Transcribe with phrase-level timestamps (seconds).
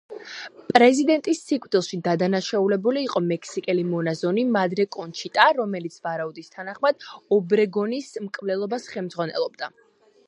[0.69, 9.75] პრეზიდენტის სიკვდილში დადანაშაულებული იყო მექსიკელი მონაზონი, მადრე კონჩიტა, რომელიც ვარაუდის თანახმად ობრეგონის მკვლელობას ხელმძღვანელობდა.